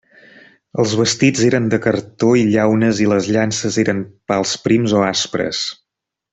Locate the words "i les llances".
3.05-3.79